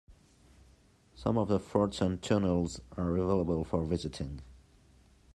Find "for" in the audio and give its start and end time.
3.63-3.85